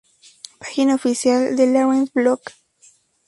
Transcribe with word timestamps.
Página 0.57 0.95
oficial 0.95 1.55
de 1.55 1.67
Lawrence 1.67 2.11
Block 2.15 2.41